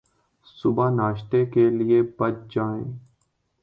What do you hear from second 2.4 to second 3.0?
جائیں